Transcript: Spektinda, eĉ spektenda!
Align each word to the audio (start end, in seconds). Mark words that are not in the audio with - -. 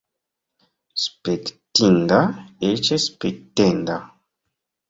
Spektinda, 1.01 2.19
eĉ 2.71 2.93
spektenda! 3.07 4.03